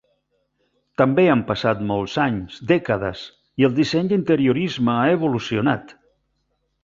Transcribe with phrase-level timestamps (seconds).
[1.01, 3.21] També han passat molts anys, dècades,
[3.63, 5.95] i el disseny d'interiorisme ha evolucionat.